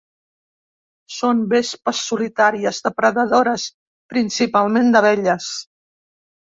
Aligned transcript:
Són 1.15 1.43
vespes 1.51 2.01
solitàries 2.07 2.81
depredadores 2.89 3.69
principalment 4.17 4.93
d'abelles. 4.95 5.57